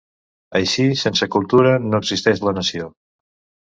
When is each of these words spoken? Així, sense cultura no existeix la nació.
Així, 0.59 0.85
sense 1.03 1.29
cultura 1.37 1.77
no 1.87 2.03
existeix 2.03 2.45
la 2.49 2.59
nació. 2.61 2.95